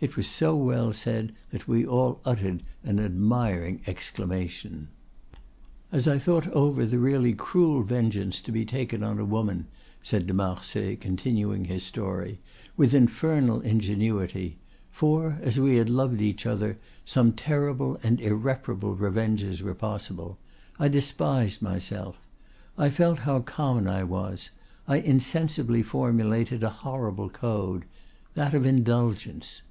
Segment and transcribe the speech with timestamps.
[0.00, 4.86] It was so well said that we all uttered an admiring exclamation.
[5.90, 9.66] "As I thought over the really cruel vengeance to be taken on a woman,"
[10.00, 12.38] said de Marsay, continuing his story,
[12.76, 19.74] "with infernal ingenuity—for, as we had loved each other, some terrible and irreparable revenges were
[19.74, 22.20] possible—I despised myself,
[22.78, 24.50] I felt how common I was,
[24.86, 29.62] I insensibly formulated a horrible code—that of Indulgence.